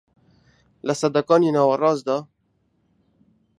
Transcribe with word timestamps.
لە 0.87 0.93
سەدەکانی 1.01 1.53
ناوەڕاستدا 1.57 2.17